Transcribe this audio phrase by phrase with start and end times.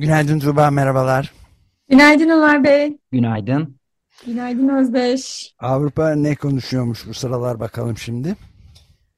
[0.00, 1.32] Günaydın Tuğba, merhabalar.
[1.88, 2.96] Günaydın Ömer Bey.
[3.12, 3.76] Günaydın.
[4.26, 5.54] Günaydın Özdeş.
[5.58, 8.36] Avrupa ne konuşuyormuş bu sıralar bakalım şimdi.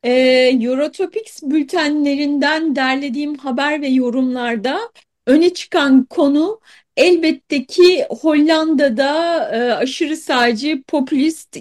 [0.03, 0.13] Ee,
[0.61, 4.81] Eurotopics bültenlerinden derlediğim haber ve yorumlarda
[5.27, 6.61] öne çıkan konu
[6.97, 11.57] elbette ki Hollanda'da e, aşırı sağcı, popülist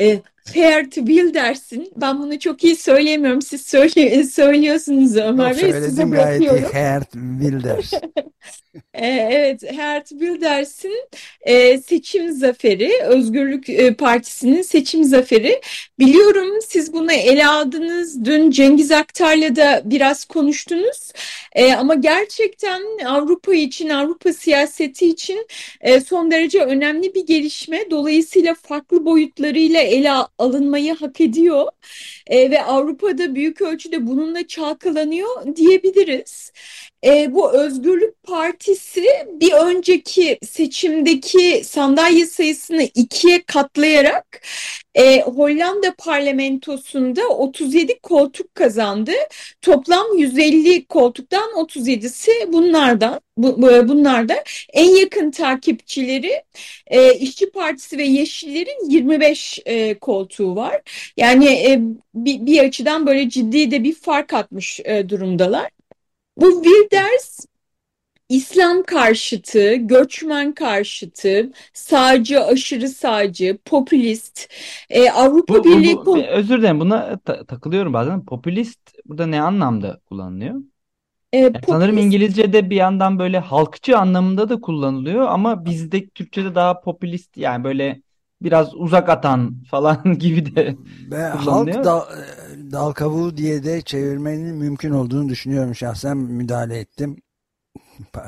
[0.00, 0.20] e,
[0.54, 3.42] Geert Wilders'in ben bunu çok iyi söyleyemiyorum.
[3.42, 5.72] Siz söyle, söylüyorsunuz Ömer Bey.
[5.72, 6.48] Size gayet iyi.
[6.48, 6.72] bırakıyorum.
[6.72, 7.92] Geert Wilders.
[8.94, 11.08] Ee, Evet, Geert Wilders'in
[11.40, 15.60] e, seçim zaferi, Özgürlük e, Partisi'nin seçim zaferi.
[15.98, 18.24] Biliyorum siz bunu ele aldınız.
[18.24, 21.12] Dün Cengiz Aktar'la da biraz konuştunuz.
[21.52, 25.46] E, ama gerçekten Avrupa için, Avrupa siyaseti için
[26.06, 27.90] son derece önemli bir gelişme.
[27.90, 31.66] Dolayısıyla farklı boyutlarıyla ele alınmayı hak ediyor.
[32.30, 36.52] Ve Avrupa'da büyük ölçüde bununla çalkalanıyor diyebiliriz.
[37.04, 39.04] E, bu Özgürlük Partisi
[39.40, 44.40] bir önceki seçimdeki sandalye sayısını ikiye katlayarak
[44.94, 49.12] e, Hollanda parlamentosunda 37 koltuk kazandı.
[49.62, 53.20] Toplam 150 koltuktan 37'si bunlardan.
[53.36, 56.42] Bu, bu- bunlarda en yakın takipçileri
[56.86, 60.80] e, İşçi Partisi ve Yeşillerin 25 e, koltuğu var.
[61.16, 61.80] Yani e,
[62.14, 65.77] bir, bir açıdan böyle ciddi de bir fark atmış e, durumdalar.
[66.38, 67.46] Bu Wilders
[68.28, 74.48] İslam karşıtı, göçmen karşıtı, sağcı, aşırı sağcı, popülist,
[74.90, 78.24] e, Avrupa Bu, bu, Birliği bu- kon- özür dilerim buna ta- takılıyorum bazen.
[78.24, 80.54] Popülist burada ne anlamda kullanılıyor?
[81.32, 86.54] e, Yani sanırım popülist İngilizce'de bir yandan böyle halkçı anlamında da kullanılıyor ama bizde Türkçe'de
[86.54, 88.02] daha popülist yani böyle
[88.42, 90.76] biraz uzak atan falan gibi de
[91.10, 92.02] Ve halk dal,
[92.72, 97.16] dal kavuğu diye de çevirmenin mümkün olduğunu düşünüyorum şahsen müdahale ettim.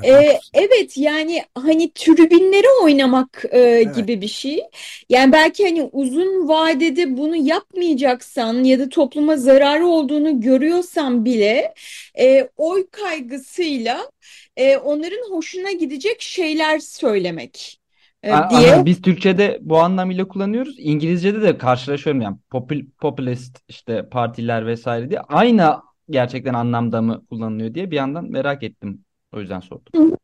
[0.01, 0.41] E, Haklısın.
[0.53, 3.95] evet yani hani tribünlere oynamak e, Evet.
[3.95, 4.61] gibi bir şey.
[5.09, 11.73] Yani belki hani uzun vadede bunu yapmayacaksan ya da topluma zararı olduğunu görüyorsan bile
[12.19, 14.11] e, oy kaygısıyla
[14.57, 17.80] e, onların hoşuna gidecek şeyler söylemek e,
[18.29, 18.75] A- diye.
[18.75, 18.85] Anladım.
[18.85, 20.75] Biz Türkçe'de bu anlamıyla kullanıyoruz.
[20.79, 25.75] İngilizce'de de karşılaşıyorum yani popül, popülist işte partiler vesaire diye aynı
[26.09, 29.05] gerçekten anlamda mı kullanılıyor diye bir yandan merak ettim.
[29.33, 30.17] O yüzden sordum.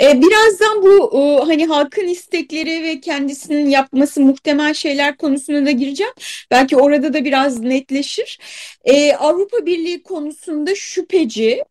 [0.00, 6.12] E, birazdan bu e, hani halkın istekleri ve kendisinin yapması muhtemel şeyler konusuna da gireceğim.
[6.50, 8.38] Belki orada da biraz netleşir.
[8.84, 11.64] E, Avrupa Birliği konusunda şüpheci.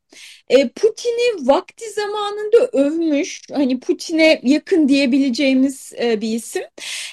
[0.50, 6.64] E, Putin'i vakti zamanında övmüş, hani Putin'e yakın diyebileceğimiz e, bir isim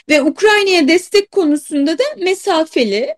[0.09, 3.15] ve Ukrayna'ya destek konusunda da mesafeli.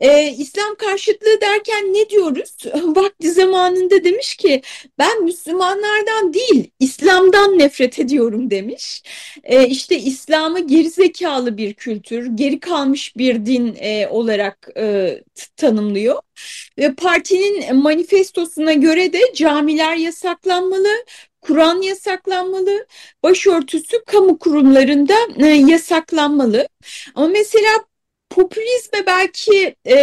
[0.00, 2.56] Ee, İslam karşıtlığı derken ne diyoruz?
[2.74, 4.62] Vakti zamanında demiş ki
[4.98, 9.02] ben Müslümanlardan değil İslam'dan nefret ediyorum demiş.
[9.44, 15.18] Ee, işte İslam'ı gerizekalı bir kültür, geri kalmış bir din e, olarak e,
[15.56, 16.20] tanımlıyor.
[16.78, 20.88] Ve partinin manifestosuna göre de camiler yasaklanmalı,
[21.40, 22.86] Kur'an yasaklanmalı,
[23.22, 26.68] başörtüsü kamu kurumlarında e, yasaklanmalı.
[27.14, 27.70] Ama mesela
[28.34, 29.94] popülizme belki e,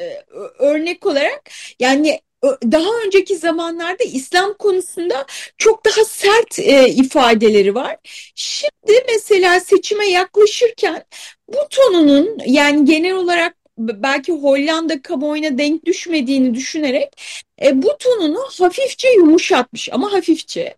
[0.00, 0.22] e,
[0.58, 1.50] örnek olarak
[1.80, 2.20] yani
[2.62, 5.26] daha önceki zamanlarda İslam konusunda
[5.58, 7.96] çok daha sert e, ifadeleri var.
[8.34, 11.04] Şimdi mesela seçime yaklaşırken
[11.48, 17.20] bu tonunun yani genel olarak belki Hollanda kamuoyuna denk düşmediğini düşünerek
[17.62, 20.76] e, bu tonunu hafifçe yumuşatmış ama hafifçe.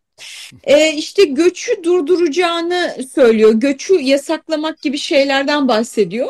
[0.65, 3.53] E, işte göçü durduracağını söylüyor.
[3.55, 6.29] Göçü yasaklamak gibi şeylerden bahsediyor.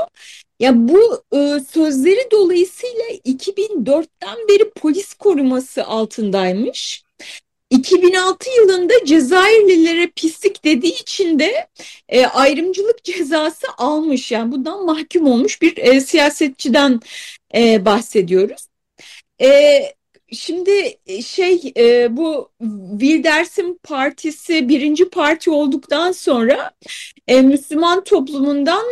[0.61, 7.03] Ya bu e, sözleri dolayısıyla 2004'ten beri polis koruması altındaymış.
[7.71, 11.69] 2006 yılında Cezayirlilere pislik dediği için de
[12.09, 14.33] e, ayrımcılık cezası almış.
[14.33, 17.01] Yani bundan mahkum olmuş bir e, siyasetçiden
[17.55, 18.67] e, bahsediyoruz.
[19.43, 19.81] E,
[20.33, 22.51] şimdi şey e, bu
[23.01, 26.71] Wilders'in partisi birinci parti olduktan sonra
[27.29, 28.85] e, Müslüman toplumundan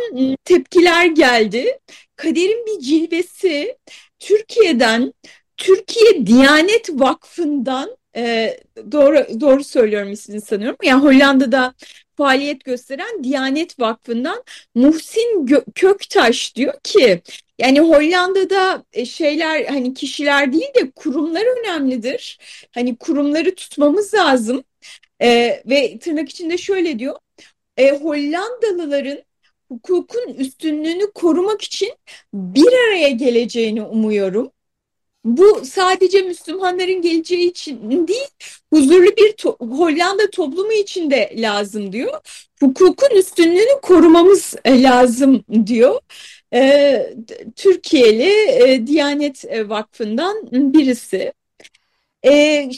[0.45, 1.79] tepkiler geldi.
[2.15, 3.77] Kaderin bir cilvesi
[4.19, 5.13] Türkiye'den
[5.57, 8.57] Türkiye Diyanet Vakfı'ndan e,
[8.91, 10.77] doğru doğru söylüyorum ismini sanıyorum.
[10.83, 11.73] Yani Hollanda'da
[12.17, 14.43] faaliyet gösteren Diyanet Vakfı'ndan
[14.75, 15.45] Muhsin
[15.75, 17.21] Köktaş diyor ki
[17.59, 22.39] yani Hollanda'da e, şeyler hani kişiler değil de kurumlar önemlidir.
[22.71, 24.63] Hani kurumları tutmamız lazım.
[25.21, 27.15] E, ve tırnak içinde şöyle diyor.
[27.77, 29.23] E, Hollandalıların
[29.67, 31.93] hukukun üstünlüğünü korumak için
[32.33, 34.51] bir araya geleceğini umuyorum.
[35.25, 38.27] Bu sadece Müslümanların geleceği için değil,
[38.73, 42.13] huzurlu bir to Hollanda toplumu için de lazım diyor.
[42.59, 45.99] Hukukun üstünlüğünü korumamız e, lazım diyor.
[46.53, 47.13] Ee,
[47.55, 51.33] Türkiye'li e, Diyanet Vakfı'ndan birisi.
[52.25, 52.69] E,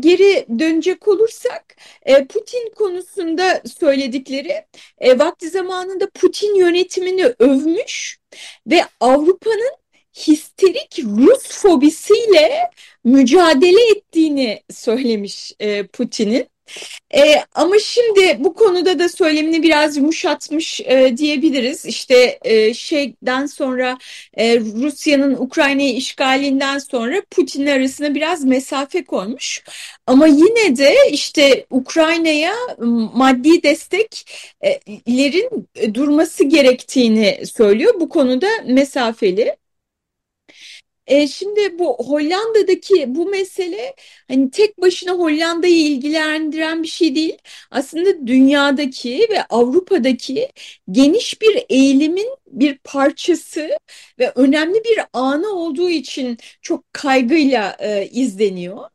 [0.00, 4.64] geri dönecek olursak e, Putin konusunda söyledikleri
[4.98, 8.18] e, vakti zamanında Putin yönetimini övmüş
[8.66, 9.85] ve Avrupa'nın
[10.16, 12.70] histerik Rus fobisiyle
[13.04, 16.48] mücadele ettiğini söylemiş e, Putin'in.
[17.14, 21.86] E, ama şimdi bu konuda da söylemini biraz yumuşatmış e, diyebiliriz.
[21.86, 23.98] İşte e, şeyden sonra
[24.34, 29.64] e, Rusya'nın Ukrayna'yı işgalinden sonra Putin arasında biraz mesafe koymuş.
[30.06, 32.54] Ama yine de işte Ukrayna'ya
[33.14, 37.94] maddi desteklerin durması gerektiğini söylüyor.
[38.00, 39.56] Bu konuda mesafeli.
[41.06, 43.94] E, şimdi bu Hollanda'daki bu mesele
[44.28, 47.38] hani tek başına Hollanda'yı ilgilendiren bir şey değil.
[47.70, 50.48] Aslında dünyadaki ve Avrupa'daki
[50.90, 53.70] geniş bir eğilimin bir parçası
[54.18, 58.88] ve önemli bir anı olduğu için çok kaygıyla e, izleniyor.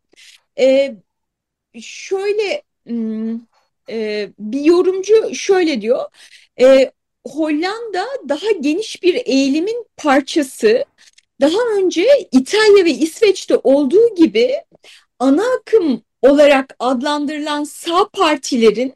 [0.59, 0.95] E,
[1.81, 2.63] şöyle
[3.89, 6.05] e, bir yorumcu şöyle diyor.
[6.61, 6.91] E,
[7.27, 10.85] Hollanda daha geniş bir eğilimin parçası
[11.41, 14.55] daha önce İtalya ve İsveç'te olduğu gibi
[15.19, 18.93] ana akım olarak adlandırılan sağ partilerin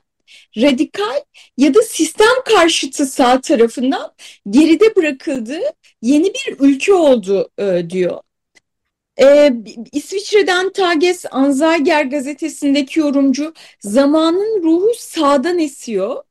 [0.58, 1.22] radikal
[1.58, 4.14] ya da sistem karşıtı sağ tarafından
[4.50, 5.62] geride bırakıldığı
[6.02, 8.20] yeni bir ülke oldu e, diyor.
[9.22, 9.54] Ee,
[9.92, 16.24] İsviçre'den Tages Anzeiger gazetesindeki yorumcu zamanın ruhu sağdan esiyor.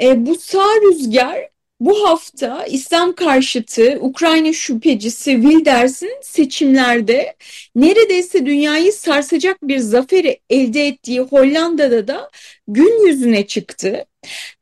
[0.00, 1.48] Ee, bu sağ rüzgar
[1.80, 7.36] bu hafta İslam karşıtı Ukrayna şüphecisi Wilders'in seçimlerde
[7.74, 12.30] neredeyse dünyayı sarsacak bir zaferi elde ettiği Hollanda'da da
[12.68, 14.04] gün yüzüne çıktı.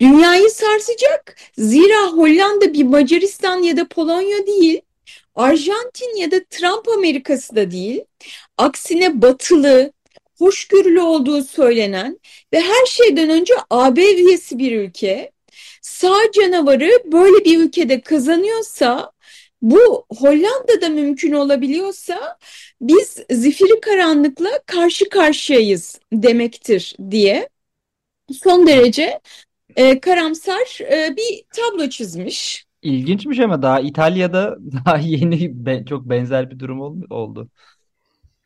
[0.01, 4.81] Dünyayı sarsacak zira Hollanda bir Macaristan ya da Polonya değil,
[5.35, 8.01] Arjantin ya da Trump Amerikası da değil.
[8.59, 9.93] Aksine batılı,
[10.39, 12.21] hoşgörülü olduğu söylenen
[12.53, 15.36] ve her şeyden önce AB üyesi bir ülke
[15.87, 19.13] sağ canavarı böyle bir ülkede kazanıyorsa
[19.63, 22.39] bu Hollanda'da mümkün olabiliyorsa
[22.81, 27.49] biz zifiri karanlıkla karşı karşıyayız demektir diye
[28.33, 29.21] son derece
[29.77, 32.67] e, karamsar e, bir tablo çizmiş.
[32.83, 34.57] İlginçmiş ama daha İtalya'da
[34.87, 36.81] daha yeni be, çok benzer bir durum
[37.11, 37.49] oldu.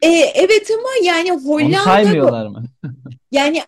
[0.02, 2.64] E, evet ama yani Hollanda Onu saymıyorlar mı?
[3.32, 3.62] yani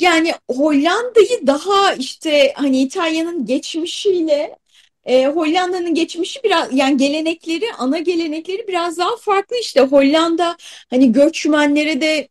[0.00, 4.56] yani Hollanda'yı daha işte hani İtalya'nın geçmişiyle
[5.04, 10.56] e, Hollanda'nın geçmişi biraz yani gelenekleri ana gelenekleri biraz daha farklı işte Hollanda
[10.90, 12.28] hani göçmenlere de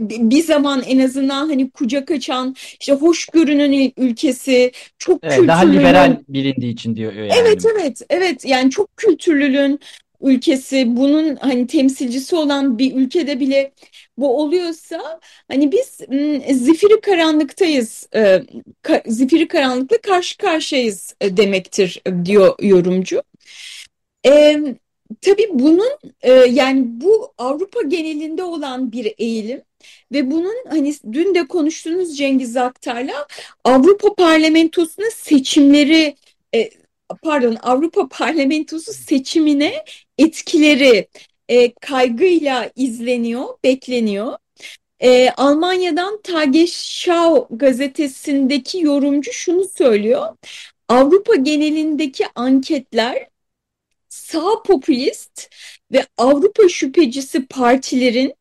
[0.00, 6.72] bir zaman en azından hani kucak açan işte hoşgörünün ülkesi çok evet, daha liberal bilindiği
[6.72, 7.32] için diyor yani.
[7.40, 9.80] Evet evet evet yani çok kültürlülüğün
[10.22, 13.72] ülkesi bunun hani temsilcisi olan bir ülkede bile
[14.16, 15.86] bu oluyorsa hani biz
[16.58, 18.42] zifiri karanlıktayız e,
[19.06, 23.22] zifiri karanlıkla karşı karşıyayız e, demektir e, diyor yorumcu.
[24.26, 24.60] E,
[25.20, 25.90] tabii bunun
[26.48, 29.62] yani bu Avrupa genelinde olan bir eğilim
[30.12, 33.26] ve bunun hani dün de konuştuğunuz Cengiz Aktar'la
[33.64, 36.16] Avrupa Parlamentosu'na seçimleri
[37.22, 39.84] pardon Avrupa Parlamentosu seçimine
[40.20, 41.08] etkileri
[41.48, 44.38] e, kaygıyla izleniyor, bekleniyor.
[45.00, 50.36] E, Almanya'dan Tagesschau gazetesindeki yorumcu şunu söylüyor.
[50.88, 53.28] Avrupa genelindeki anketler
[54.08, 55.50] sağ popülist
[55.92, 58.34] ve Avrupa şüphecisi partilerin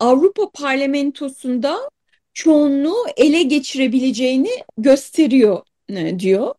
[0.00, 1.90] Avrupa parlamentosunda
[2.34, 6.54] çoğunluğu ele geçirebileceğini gösteriyor e, diyor.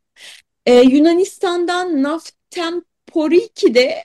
[0.65, 4.03] Ee, Yunanistan'dan Naftem Poriki de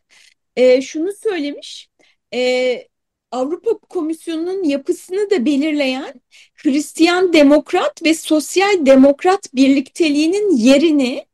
[0.56, 1.88] e, şunu söylemiş.
[2.34, 2.88] E,
[3.30, 6.20] Avrupa Komisyonu'nun yapısını da belirleyen
[6.54, 11.26] Hristiyan Demokrat ve Sosyal Demokrat birlikteliğinin yerini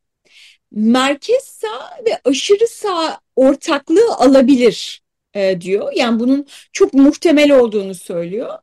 [0.73, 5.03] merkez sağ ve aşırı sağ ortaklığı alabilir
[5.35, 5.93] e, diyor.
[5.97, 8.59] Yani bunun çok muhtemel olduğunu söylüyor.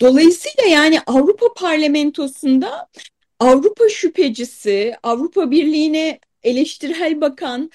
[0.00, 2.88] Dolayısıyla yani Avrupa Parlamentosu'nda
[3.40, 7.70] Avrupa şüphecisi, Avrupa Birliği'ne eleştirel bakan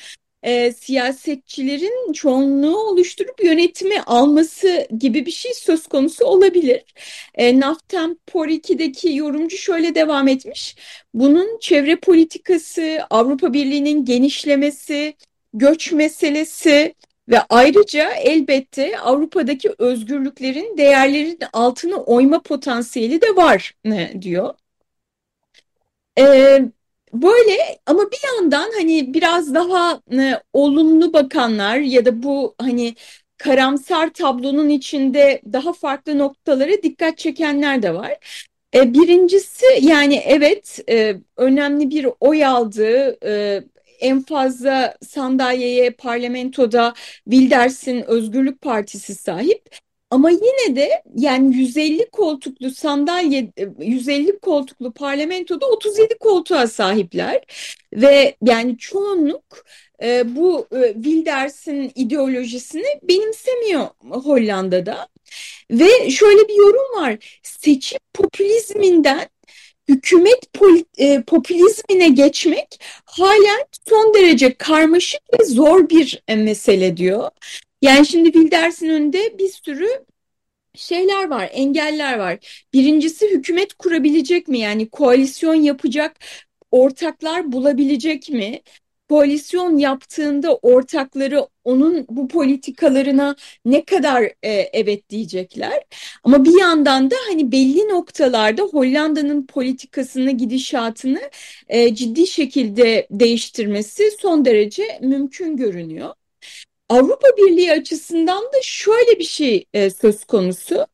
[0.47, 6.83] e, siyasetçilerin çoğunluğu oluşturup yönetimi alması gibi bir şey söz konusu olabilir.
[7.35, 10.75] E, Naftem-Por 2'deki yorumcu şöyle devam etmiş.
[11.13, 15.13] Bunun çevre politikası, Avrupa Birliği'nin genişlemesi,
[15.53, 16.95] göç meselesi
[17.29, 23.73] ve ayrıca elbette Avrupa'daki özgürlüklerin değerlerin altını oyma potansiyeli de var
[24.21, 24.53] diyor.
[26.17, 26.71] Ee,
[27.13, 32.95] böyle ama bir yandan hani biraz daha e, olumlu bakanlar ya da bu hani
[33.37, 38.17] karamsar tablonun içinde daha farklı noktalara dikkat çekenler de var.
[38.75, 43.17] E, birincisi yani evet e, önemli bir oy aldı.
[43.25, 43.63] E,
[43.99, 49.69] en fazla sandalyeye parlamentoda Wilders'in Özgürlük Partisi sahip.
[50.11, 57.41] Ama yine de yani 150 koltuklu sandalye 150 koltuklu parlamentoda 37 koltuğa sahipler
[57.93, 59.65] ve yani çoğunluk
[60.03, 65.07] e, bu e, Wilders'in ideolojisini benimsemiyor Hollanda'da.
[65.71, 67.39] Ve şöyle bir yorum var.
[67.43, 69.29] Seçim popülizminden
[69.89, 70.39] hükümet
[70.97, 77.29] e, popülizmine geçmek halen son derece karmaşık ve zor bir e, mesele diyor.
[77.81, 79.87] Yani şimdi Wilders'in önünde bir sürü
[80.75, 82.65] şeyler var, engeller var.
[82.73, 84.59] Birincisi hükümet kurabilecek mi?
[84.59, 86.19] Yani koalisyon yapacak
[86.71, 88.61] ortaklar bulabilecek mi?
[89.09, 95.83] Koalisyon yaptığında ortakları onun bu politikalarına ne kadar e, evet diyecekler.
[96.23, 101.21] Ama bir yandan da hani belli noktalarda Hollanda'nın politikasını, gidişatını
[101.67, 106.13] e, ciddi şekilde değiştirmesi son derece mümkün görünüyor.
[106.89, 110.87] Avrupa Birliği açısından da şöyle bir şey e, söz konusu.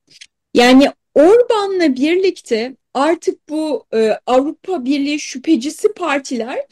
[0.54, 6.66] Yani Orban'la birlikte artık bu e, Avrupa Birliği şüphecisi partiler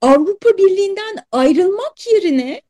[0.00, 2.62] Avrupa Birliği'nden ayrılmak yerine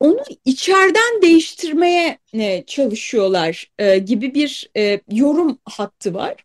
[0.00, 6.44] onu içeriden değiştirmeye e, çalışıyorlar e, gibi bir e, yorum hattı var.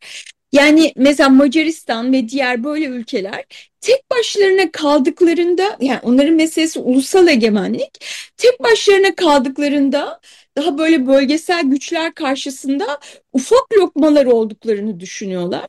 [0.52, 3.46] Yani mesela Macaristan ve diğer böyle ülkeler
[3.82, 8.06] tek başlarına kaldıklarında yani onların meselesi ulusal egemenlik
[8.38, 10.20] tek başlarına kaldıklarında
[10.58, 13.00] daha böyle bölgesel güçler karşısında
[13.34, 15.68] ufak lokmalar olduklarını düşünüyorlar.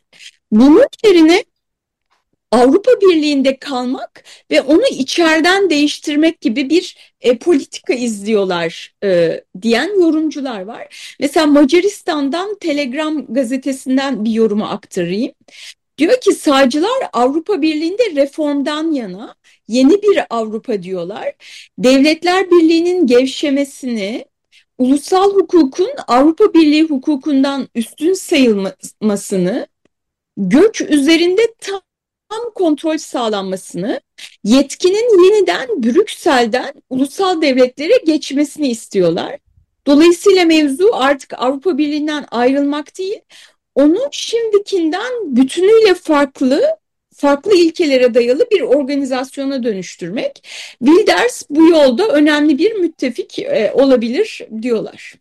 [0.50, 1.44] Bunun yerine
[2.52, 10.60] Avrupa Birliği'nde kalmak ve onu içeriden değiştirmek gibi bir e, politika izliyorlar e, diyen yorumcular
[10.60, 11.14] var.
[11.20, 15.32] Mesela Macaristan'dan Telegram gazetesinden bir yorumu aktarayım.
[15.98, 19.34] Diyor ki sağcılar Avrupa Birliği'nde reformdan yana
[19.68, 21.34] yeni bir Avrupa diyorlar.
[21.78, 24.24] Devletler Birliği'nin gevşemesini,
[24.78, 29.66] ulusal hukukun Avrupa Birliği hukukundan üstün sayılmasını,
[30.36, 31.80] göç üzerinde tam
[32.28, 34.00] tam kontrol sağlanmasını,
[34.44, 39.38] yetkinin yeniden Brüksel'den ulusal devletlere geçmesini istiyorlar.
[39.86, 43.20] Dolayısıyla mevzu artık Avrupa Birliği'nden ayrılmak değil,
[43.74, 46.62] onu şimdikinden bütünüyle farklı,
[47.14, 50.44] farklı ilkelere dayalı bir organizasyona dönüştürmek.
[50.84, 55.14] Wilders bu yolda önemli bir müttefik e, olabilir diyorlar.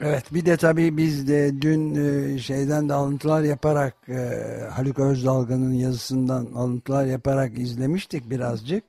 [0.00, 5.72] Evet bir de tabii biz de dün e, şeyden de alıntılar yaparak e, Haluk Özdalga'nın
[5.72, 8.84] yazısından alıntılar yaparak izlemiştik birazcık.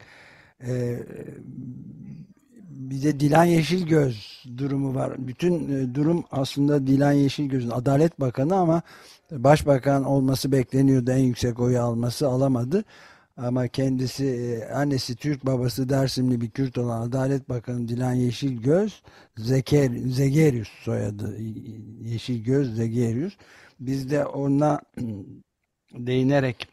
[0.68, 1.00] E,
[2.70, 5.14] bir de Dilan Yeşilgöz durumu var.
[5.18, 8.82] Bütün durum aslında Dilan Yeşilgöz'ün Adalet Bakanı ama
[9.32, 12.84] Başbakan olması bekleniyordu en yüksek oyu alması alamadı.
[13.38, 19.04] Ama kendisi e, annesi Türk babası Dersimli bir Kürt olan Adalet Bakanı Dilan Yeşilgöz
[19.38, 21.38] Zeker, Zegerius soyadı
[22.02, 23.38] Yeşilgöz Zegerius.
[23.80, 24.82] Biz de ona
[25.94, 26.68] değinerek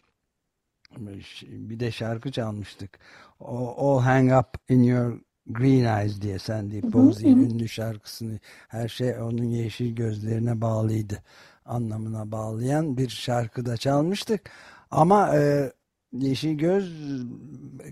[1.42, 2.98] bir de şarkı çalmıştık.
[3.40, 8.38] All Hang Up in Your Green Eyes diye Sandy Posey ünlü şarkısını
[8.68, 11.22] her şey onun yeşil gözlerine bağlıydı.
[11.64, 14.50] Anlamına bağlayan bir şarkıda çalmıştık.
[14.90, 15.72] Ama e,
[16.12, 16.92] Yeşil Göz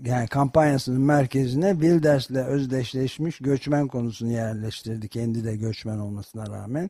[0.05, 5.09] yani kampanyasının merkezine Wilders'le özdeşleşmiş göçmen konusunu yerleştirdi.
[5.09, 6.89] Kendi de göçmen olmasına rağmen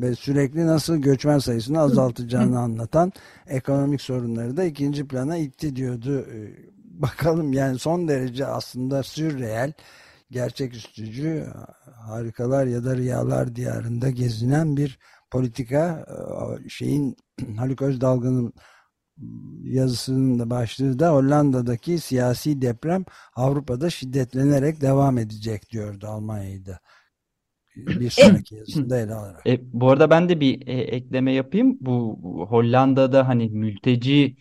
[0.00, 3.12] ve sürekli nasıl göçmen sayısını azaltacağını anlatan
[3.46, 6.26] ekonomik sorunları da ikinci plana itti diyordu.
[6.32, 6.52] Ee,
[6.84, 9.72] bakalım yani son derece aslında sürreel,
[10.30, 11.46] gerçeküstücü,
[11.92, 14.98] harikalar ya da rüyalar diyarında gezinen bir
[15.30, 16.06] politika.
[16.68, 17.16] Şeyin
[17.56, 18.52] Haluk Özdalgı'nın
[19.64, 23.04] yazısının da başlığı da Hollanda'daki siyasi deprem
[23.36, 26.80] Avrupa'da şiddetlenerek devam edecek diyordu Almanya'da.
[27.76, 29.46] Bir sonraki yazısında ele alarak.
[29.46, 31.78] E, bu arada ben de bir e, ekleme yapayım.
[31.80, 32.18] Bu
[32.50, 34.36] Hollanda'da hani mülteci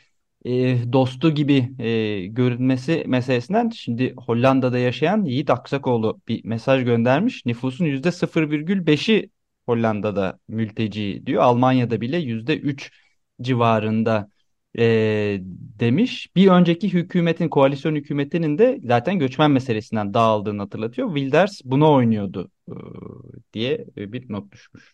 [0.45, 7.45] e, dostu gibi e, görünmesi meselesinden şimdi Hollanda'da yaşayan Yiğit Aksakoğlu bir mesaj göndermiş.
[7.45, 9.29] Nüfusun %0,5'i
[9.65, 11.43] Hollanda'da mülteci diyor.
[11.43, 12.91] Almanya'da bile %3
[13.41, 14.29] civarında
[14.77, 14.85] e,
[15.79, 16.29] demiş.
[16.35, 21.15] Bir önceki hükümetin, koalisyon hükümetinin de zaten göçmen meselesinden dağıldığını hatırlatıyor.
[21.15, 22.73] Wilders buna oynuyordu e,
[23.53, 24.93] diye bir not düşmüş.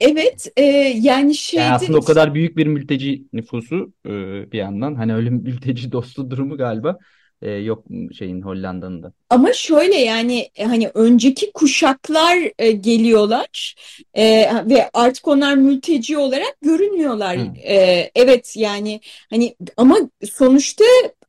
[0.00, 0.62] Evet, e,
[1.02, 4.10] yani şeyde Yani aslında o kadar büyük bir mülteci nüfusu e,
[4.52, 6.98] bir yandan hani öyle mülteci dostu durumu galiba
[7.42, 7.84] e, yok
[8.18, 9.12] şeyin Hollanda'nın da.
[9.30, 13.74] Ama şöyle yani e, hani önceki kuşaklar e, geliyorlar
[14.14, 17.38] e, ve artık onlar mülteci olarak görünmüyorlar.
[17.38, 17.56] Hı.
[17.64, 19.98] E, evet yani hani ama
[20.32, 20.84] sonuçta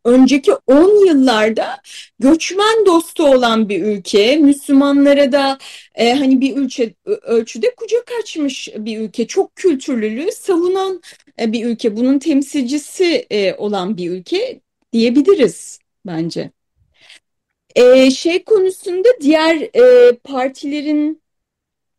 [0.06, 1.82] önceki 10 yıllarda
[2.20, 5.58] göçmen dostu olan bir ülke, Müslümanlara da
[5.96, 11.02] e, hani bir ülke ölçüde kucak açmış bir ülke, çok kültürlülüğü savunan
[11.42, 14.60] e, bir ülke, bunun temsilcisi e, olan bir ülke
[14.94, 16.52] diyebiliriz bence.
[17.76, 21.22] E, şey konusunda diğer e, partilerin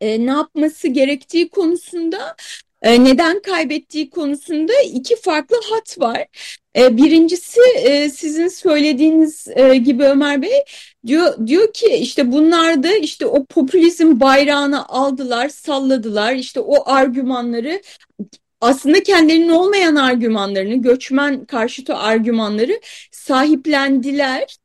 [0.00, 2.36] e, ne yapması gerektiği konusunda
[2.82, 6.26] e, neden kaybettiği konusunda iki farklı hat var.
[6.76, 10.64] E, birincisi e, sizin söylediğiniz e, gibi Ömer Bey
[11.06, 16.32] diyor diyor ki işte bunlar da işte o popülizm bayrağını aldılar, salladılar.
[16.32, 17.82] İşte o argümanları
[18.60, 22.80] aslında kendilerinin olmayan argümanlarını, göçmen karşıtı argümanları
[23.10, 24.56] sahiplendiler.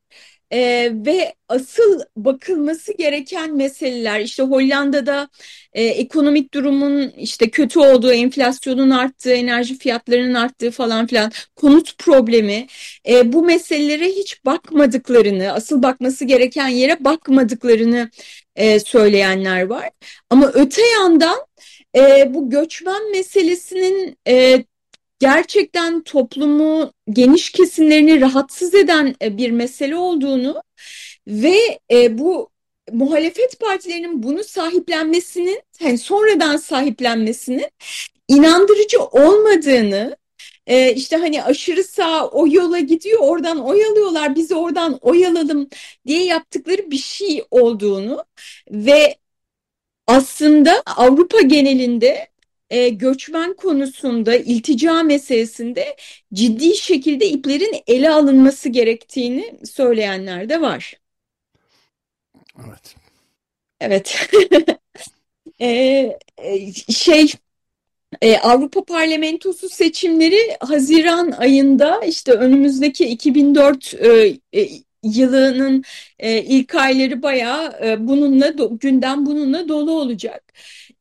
[0.52, 5.30] Ee, ve asıl bakılması gereken meseleler işte Hollanda'da
[5.74, 12.68] e, ekonomik durumun işte kötü olduğu, enflasyonun arttığı, enerji fiyatlarının arttığı falan filan konut problemi
[13.10, 18.10] e, bu meselelere hiç bakmadıklarını, asıl bakması gereken yere bakmadıklarını
[18.56, 19.90] e, söyleyenler var.
[20.30, 21.38] Ama öte yandan
[21.96, 24.64] e, bu göçmen meselesinin e,
[25.20, 30.62] gerçekten toplumu geniş kesimlerini rahatsız eden e, bir mesele olduğunu
[31.28, 32.50] ve e, bu
[32.92, 37.66] muhalefet partilerinin bunu sahiplenmesinin, yani sonradan sahiplenmesinin
[38.28, 40.18] inandırıcı olmadığını,
[40.68, 45.70] e, işte hani aşırı sağ o yola gidiyor, oradan oy alıyorlar, biz oradan oy alalım
[46.08, 48.26] diye yaptıkları bir şey olduğunu
[48.72, 49.16] ve
[50.08, 52.28] aslında Avrupa genelinde
[52.70, 55.96] e, göçmen konusunda, iltica meselesinde
[56.34, 60.94] ciddi şekilde iplerin ele alınması gerektiğini söyleyenler de var.
[62.68, 62.96] Evet.
[63.80, 64.30] Evet.
[65.62, 66.18] e,
[66.94, 67.32] şey
[68.22, 74.70] e, Avrupa Parlamentosu seçimleri Haziran ayında işte önümüzdeki 2004 e, e,
[75.06, 75.84] yılının
[76.20, 80.54] e, ilk ayları bayağı e, bununla gündem bununla dolu olacak.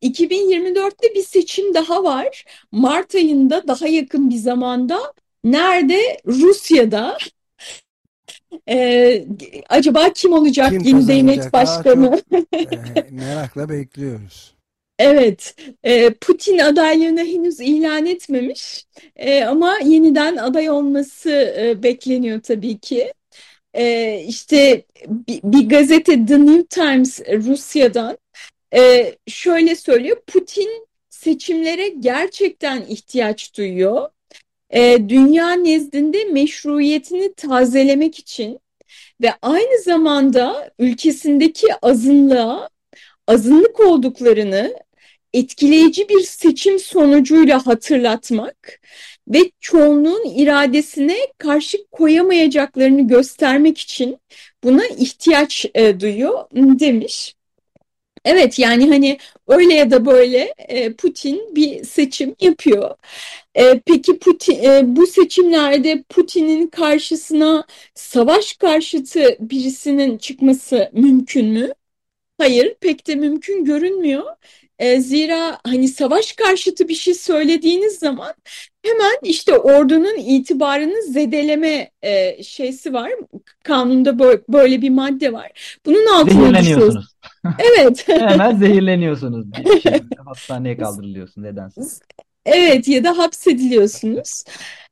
[0.02, 2.44] 2024'te bir seçim daha var.
[2.72, 4.98] Mart ayında daha yakın bir zamanda
[5.44, 6.00] nerede?
[6.26, 7.18] Rusya'da.
[8.68, 9.24] Ee,
[9.68, 12.20] acaba kim olacak Kim yeni devlet başkanı?
[12.32, 14.54] Çok, e, merakla bekliyoruz.
[14.98, 18.86] Evet, e, Putin adaylığını henüz ilan etmemiş
[19.16, 23.12] e, ama yeniden aday olması e, bekleniyor tabii ki.
[23.74, 28.18] E, işte bir, bir gazete The New Times Rusya'dan
[28.74, 34.08] e, şöyle söylüyor, Putin seçimlere gerçekten ihtiyaç duyuyor.
[34.70, 38.60] E, dünya nezdinde meşruiyetini tazelemek için
[39.22, 42.68] ve aynı zamanda ülkesindeki azınlığa
[43.26, 44.76] azınlık olduklarını
[45.32, 48.80] etkileyici bir seçim sonucuyla hatırlatmak
[49.28, 54.18] ve çoğunluğun iradesine karşı koyamayacaklarını göstermek için
[54.64, 57.34] buna ihtiyaç e, duyuyor demiş.
[58.24, 62.96] Evet yani hani öyle ya da böyle e, Putin bir seçim yapıyor.
[63.54, 71.72] E, peki Putin e, bu seçimlerde Putin'in karşısına savaş karşıtı birisinin çıkması mümkün mü?
[72.38, 74.24] Hayır, pek de mümkün görünmüyor.
[74.78, 78.34] E, zira hani savaş karşıtı bir şey söylediğiniz zaman
[78.82, 83.10] hemen işte ordunun itibarını zedeleme e, şeysi var.
[83.64, 85.78] Kanunda böyle bir madde var.
[85.86, 87.14] Bunun altına düşüyorsunuz.
[87.58, 88.08] Evet.
[88.08, 89.46] hemen zehirleniyorsunuz.
[89.52, 91.80] Bir şey, hastaneye kaldırılıyorsun nedense.
[92.46, 94.44] Evet ya da hapsediliyorsunuz.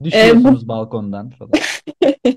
[0.05, 1.53] Düşüyorsunuz ee, balkondan falan.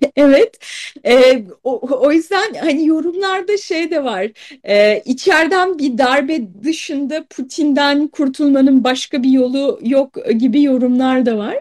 [0.16, 0.58] Evet,
[1.06, 4.30] e, o, o yüzden hani yorumlarda şey de var,
[4.64, 11.60] e, içeriden bir darbe dışında Putin'den kurtulmanın başka bir yolu yok gibi yorumlar da var.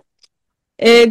[0.83, 1.05] E,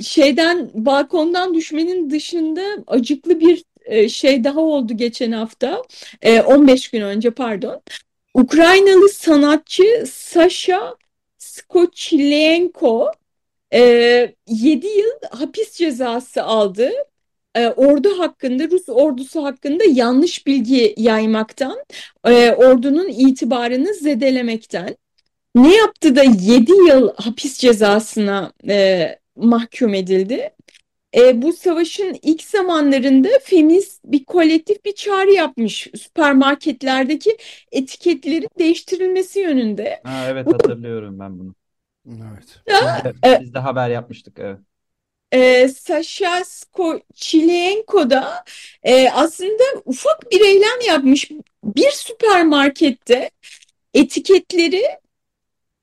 [0.00, 5.82] şeyden balkondan düşmenin dışında acıklı bir e, şey daha oldu geçen hafta,
[6.22, 7.82] e, 15 gün önce pardon.
[8.34, 10.96] Ukraynalı sanatçı Sasha
[11.38, 13.12] Skochilenko
[13.74, 13.80] e,
[14.48, 16.90] 7 yıl hapis cezası aldı.
[17.54, 21.78] E, ordu hakkında, Rus ordusu hakkında yanlış bilgi yaymaktan,
[22.24, 24.96] e, ordunun itibarını zedelemekten.
[25.54, 30.50] Ne yaptı da 7 yıl hapis cezasına e, mahkum edildi?
[31.16, 37.36] E, bu savaşın ilk zamanlarında feminist bir kolektif bir çağrı yapmış süpermarketlerdeki
[37.72, 40.00] etiketlerin değiştirilmesi yönünde.
[40.04, 41.54] Ha, evet hatırlıyorum ben bunu.
[42.06, 42.60] Evet.
[42.68, 44.58] Da, Biz de, e, biz de haber yapmıştık evet.
[45.32, 48.44] e, Sasha Skochilenko da
[48.82, 51.30] e, aslında ufak bir eylem yapmış.
[51.64, 53.30] Bir süpermarkette
[53.94, 54.82] etiketleri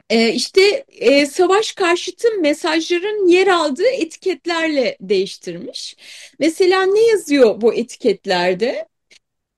[0.10, 5.98] e, işte e, savaş karşıtı mesajların yer aldığı etiketlerle değiştirmiş.
[6.40, 8.88] Mesela ne yazıyor bu etiketlerde?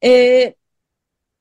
[0.04, 0.54] E,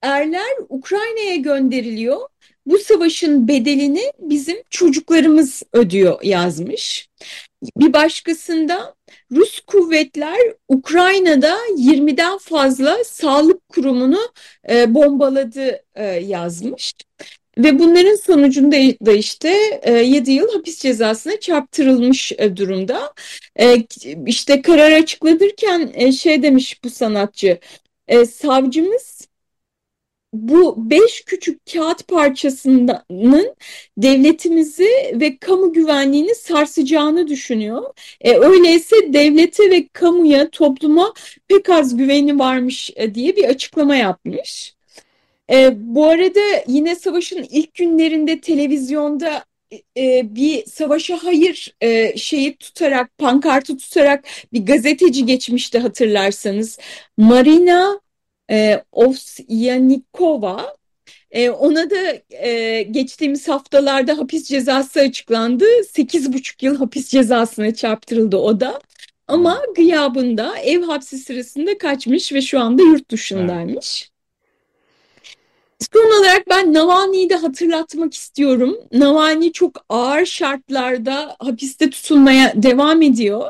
[0.02, 2.28] erler Ukrayna'ya gönderiliyor.
[2.66, 7.08] Bu savaşın bedelini bizim çocuklarımız ödüyor yazmış.
[7.76, 8.94] Bir başkasında
[9.32, 14.20] Rus kuvvetler Ukrayna'da 20'den fazla sağlık kurumunu
[14.70, 16.92] e, bombaladı e, yazmış.
[17.58, 23.12] Ve bunların sonucunda da işte e, 7 yıl hapis cezasına çarptırılmış e, durumda.
[23.56, 23.76] E,
[24.26, 27.58] işte karar açıklanırken e, şey demiş bu sanatçı,
[28.08, 29.13] e, savcımız
[30.34, 33.54] bu beş küçük kağıt parçasının
[33.98, 37.82] devletimizi ve kamu güvenliğini sarsacağını düşünüyor.
[38.20, 41.12] E, öyleyse devlete ve kamuya, topluma
[41.48, 44.74] pek az güveni varmış e, diye bir açıklama yapmış.
[45.52, 49.44] E, bu arada yine savaşın ilk günlerinde televizyonda
[49.96, 56.78] e, bir savaşa hayır e, şeyi tutarak, pankartı tutarak bir gazeteci geçmişti hatırlarsanız.
[57.16, 58.00] Marina
[58.50, 60.76] e, Ovsyanikova
[61.30, 61.96] e, ona da
[62.30, 65.64] e, geçtiğimiz haftalarda hapis cezası açıklandı.
[65.64, 68.80] 8,5 yıl hapis cezasına çarptırıldı o da.
[69.28, 74.13] Ama gıyabında ev hapsi sırasında kaçmış ve şu anda yurt dışındaymış.
[75.92, 78.78] Son olarak ben Navalny'yi de hatırlatmak istiyorum.
[78.92, 83.48] Navalny çok ağır şartlarda hapiste tutulmaya devam ediyor.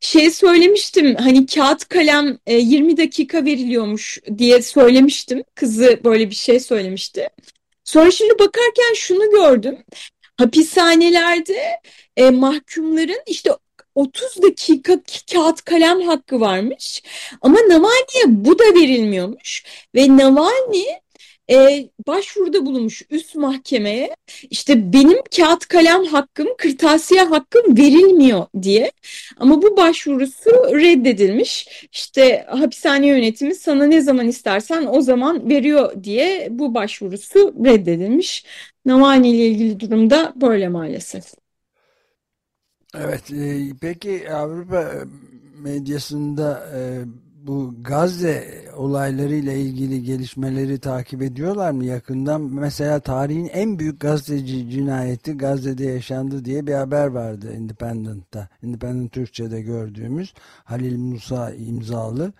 [0.00, 5.44] Şey söylemiştim hani kağıt kalem 20 dakika veriliyormuş diye söylemiştim.
[5.54, 7.28] Kızı böyle bir şey söylemişti.
[7.84, 9.78] Sonra şimdi bakarken şunu gördüm.
[10.36, 11.80] Hapishanelerde
[12.16, 13.50] e, mahkumların işte
[13.94, 15.00] 30 dakika
[15.32, 17.02] kağıt kalem hakkı varmış.
[17.40, 19.64] Ama Navalny'ye bu da verilmiyormuş.
[19.94, 20.84] Ve Navalny
[21.50, 24.16] e, başvuruda bulunmuş üst mahkemeye
[24.50, 28.92] işte benim kağıt kalem hakkım, kırtasiye hakkım verilmiyor diye.
[29.36, 31.68] Ama bu başvurusu reddedilmiş.
[31.92, 38.44] İşte hapishane yönetimi sana ne zaman istersen o zaman veriyor diye bu başvurusu reddedilmiş.
[38.84, 41.24] Navalny ile ilgili durumda böyle maalesef.
[42.94, 44.92] Evet, e, peki Avrupa
[45.62, 46.80] medyasında e,
[47.48, 52.40] bu Gazze olaylarıyla ilgili gelişmeleri takip ediyorlar mı yakından?
[52.40, 58.48] Mesela tarihin en büyük gazeteci cinayeti Gazze'de yaşandı diye bir haber vardı Independent'ta.
[58.62, 60.34] Independent Türkçe'de gördüğümüz
[60.64, 62.32] Halil Musa imzalı.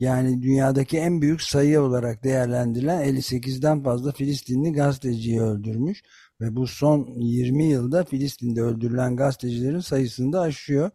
[0.00, 6.02] Yani dünyadaki en büyük sayı olarak değerlendirilen 58'den fazla Filistinli gazeteciyi öldürmüş.
[6.40, 10.90] Ve bu son 20 yılda Filistin'de öldürülen gazetecilerin sayısını da aşıyor.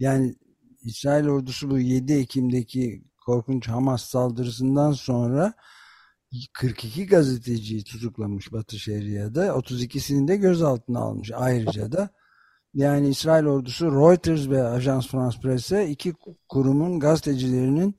[0.00, 0.34] Yani
[0.84, 5.52] İsrail ordusu bu 7 Ekim'deki korkunç Hamas saldırısından sonra
[6.52, 9.46] 42 gazeteciyi tutuklamış Batı Şeria'da.
[9.46, 11.30] 32'sini de gözaltına almış.
[11.34, 12.10] Ayrıca da
[12.74, 16.14] yani İsrail ordusu Reuters ve Ajans France Presse iki
[16.48, 17.96] kurumun gazetecilerinin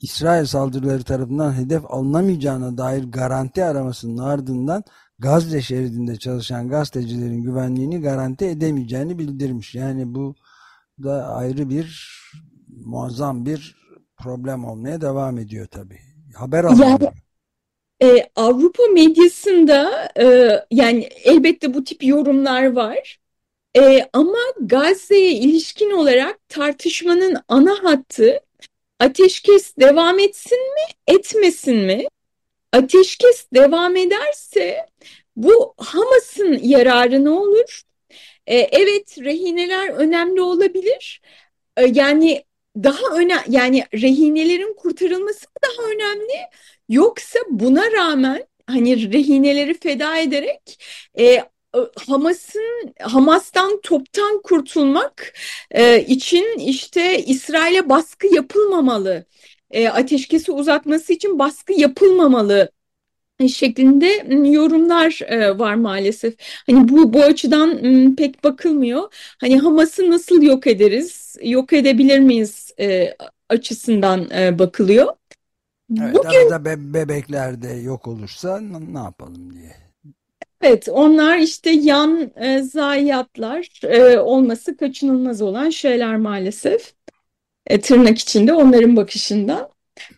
[0.00, 4.84] İsrail saldırıları tarafından hedef alınamayacağına dair garanti aramasının ardından
[5.18, 9.74] Gazze şeridinde çalışan gazetecilerin güvenliğini garanti edemeyeceğini bildirmiş.
[9.74, 10.34] Yani bu
[11.02, 12.18] da ayrı bir
[12.84, 13.78] muazzam bir
[14.18, 16.00] problem olmaya devam ediyor tabii.
[16.34, 16.98] Haber yani,
[18.02, 20.26] e, Avrupa medyasında e,
[20.70, 23.18] yani elbette bu tip yorumlar var.
[23.76, 28.40] E, ama Gazze'ye ilişkin olarak tartışmanın ana hattı
[29.00, 32.04] ateşkes devam etsin mi, etmesin mi?
[32.72, 34.86] Ateşkes devam ederse
[35.36, 37.82] bu Hamas'ın yararı ne olur?
[38.46, 41.22] E, evet rehineler önemli olabilir.
[41.76, 42.44] E, yani
[42.84, 46.34] daha önemli yani rehinelerin kurtarılması mı daha önemli
[46.88, 50.78] yoksa buna rağmen hani rehineleri feda ederek
[51.18, 51.44] e,
[52.06, 55.34] Hamas'ın Hamas'tan toptan kurtulmak
[55.70, 59.24] e, için işte İsrail'e baskı yapılmamalı.
[59.70, 62.70] E, ateşkesi uzatması için baskı yapılmamalı
[63.46, 64.06] şeklinde
[64.48, 65.20] yorumlar
[65.58, 66.34] var maalesef.
[66.66, 67.78] Hani bu bu açıdan
[68.16, 69.02] pek bakılmıyor.
[69.38, 71.36] Hani Hamas'ı nasıl yok ederiz?
[71.42, 72.74] Yok edebilir miyiz
[73.48, 75.06] açısından bakılıyor.
[76.00, 79.76] Evet, Bugün arada be bebekler de yok olursa ne yapalım diye.
[80.62, 86.92] Evet, onlar işte yan e, zayiatlar e, olması kaçınılmaz olan şeyler maalesef.
[87.66, 89.68] E, tırnak içinde onların bakışından.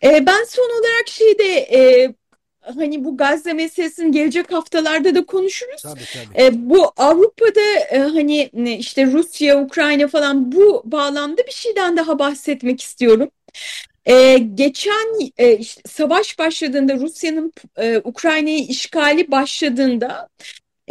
[0.03, 2.13] E, ben son olarak şeyde e,
[2.61, 5.81] hani bu Gazze meselesini gelecek haftalarda da konuşuruz.
[5.81, 6.43] Tabii, tabii.
[6.43, 12.81] E, bu Avrupa'da e, hani işte Rusya, Ukrayna falan bu bağlamda bir şeyden daha bahsetmek
[12.81, 13.29] istiyorum.
[14.05, 20.29] E, geçen e, işte, savaş başladığında Rusya'nın e, Ukrayna'yı işgali başladığında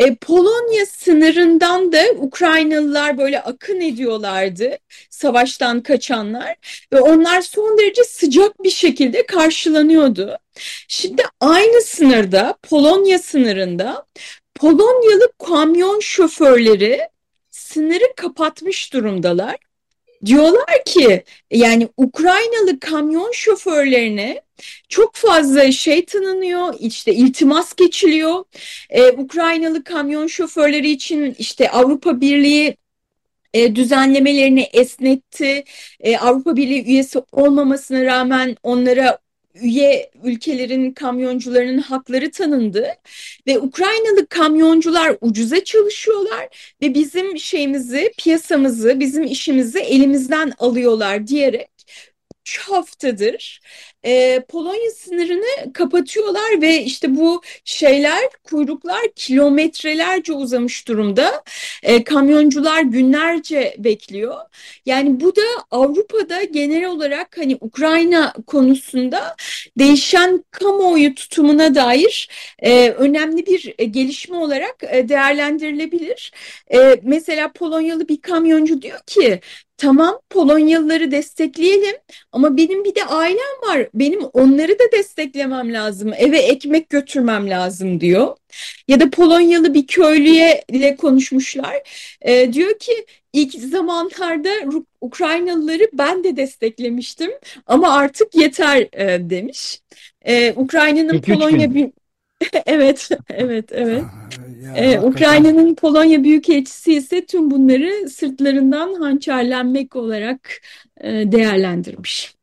[0.01, 4.79] e, Polonya sınırından da Ukraynalılar böyle akın ediyorlardı
[5.11, 6.57] savaştan kaçanlar
[6.93, 10.37] ve onlar son derece sıcak bir şekilde karşılanıyordu.
[10.89, 14.07] Şimdi aynı sınırda Polonya sınırında
[14.55, 17.01] Polonyalı kamyon şoförleri
[17.51, 19.57] sınırı kapatmış durumdalar.
[20.27, 24.43] Diyorlar ki yani Ukraynalı kamyon şoförlerine
[24.89, 28.45] çok fazla şey tanınıyor, işte iltimas geçiliyor.
[28.91, 32.77] Ee, Ukraynalı kamyon şoförleri için işte Avrupa Birliği
[33.55, 35.65] e, düzenlemelerini esnetti.
[36.01, 39.19] E, Avrupa Birliği üyesi olmamasına rağmen onlara
[39.55, 42.89] üye ülkelerin kamyoncularının hakları tanındı
[43.47, 51.69] ve Ukraynalı kamyoncular ucuza çalışıyorlar ve bizim şeyimizi, piyasamızı, bizim işimizi elimizden alıyorlar diyerek
[52.41, 53.61] 3 haftadır
[54.05, 61.43] e, Polonya sınırını kapatıyorlar ve işte bu şeyler kuyruklar kilometrelerce uzamış durumda.
[61.83, 64.37] E, kamyoncular günlerce bekliyor.
[64.87, 69.37] Yani bu da Avrupa'da genel olarak hani Ukrayna konusunda
[69.79, 76.33] değişen kamuoyu tutumuna dair e, önemli bir gelişme olarak e, değerlendirilebilir.
[76.75, 79.41] E, mesela Polonyalı bir kamyoncu diyor ki
[79.81, 81.97] tamam Polonyalıları destekleyelim
[82.33, 83.89] ama benim bir de ailem var.
[83.95, 86.13] Benim onları da desteklemem lazım.
[86.17, 88.37] Eve ekmek götürmem lazım diyor.
[88.89, 91.77] Ya da Polonyalı bir köylüye ile konuşmuşlar.
[92.23, 92.93] E, diyor ki
[93.33, 94.51] ilk zamanlarda
[95.01, 97.31] Ukraynalıları ben de desteklemiştim
[97.67, 99.81] ama artık yeter e, demiş.
[100.23, 101.91] E, Ukrayna'nın Polonya bir
[102.67, 104.03] evet, evet, evet.
[104.77, 110.51] Ee, Ukrayna'nın Polonya Büyükelçisi ise tüm bunları sırtlarından hançerlenmek olarak
[111.01, 112.35] e, değerlendirmiş.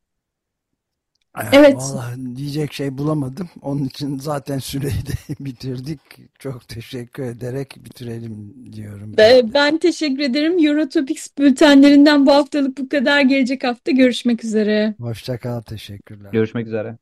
[1.52, 1.74] Evet.
[1.74, 3.48] Vallahi diyecek şey bulamadım.
[3.62, 6.00] Onun için zaten süreyi de bitirdik.
[6.38, 9.14] Çok teşekkür ederek bitirelim diyorum.
[9.18, 10.66] Ben, ben teşekkür ederim.
[10.66, 13.20] Eurotopics bültenlerinden bu haftalık bu kadar.
[13.20, 14.94] Gelecek hafta görüşmek üzere.
[15.00, 15.60] Hoşçakal.
[15.60, 16.32] Teşekkürler.
[16.32, 16.98] Görüşmek üzere.